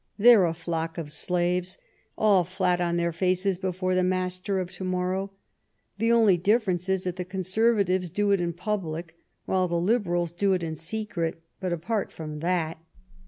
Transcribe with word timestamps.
They're 0.17 0.45
a 0.47 0.55
flock 0.55 0.97
of 0.97 1.11
slaves, 1.11 1.77
all 2.17 2.43
flat 2.43 2.81
on 2.81 2.97
their 2.97 3.13
faces 3.13 3.59
before 3.59 3.93
the 3.93 4.01
master 4.03 4.57
of 4.59 4.71
to 4.71 4.83
morrow. 4.83 5.31
The 5.99 6.11
only 6.11 6.37
difference 6.37 6.89
is 6.89 7.03
that 7.03 7.17
the 7.17 7.23
Conservatives 7.23 8.09
do 8.09 8.31
it 8.31 8.41
in 8.41 8.53
public, 8.53 9.15
while 9.45 9.67
the 9.67 9.75
Liberals 9.79 10.31
do 10.31 10.53
it 10.53 10.63
in 10.63 10.75
secret. 10.75 11.43
But 11.59 11.71
apart 11.71 12.11
from 12.11 12.39
that 12.39 12.79